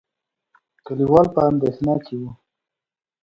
[0.85, 2.25] کليوال په اندېښنه کې ول.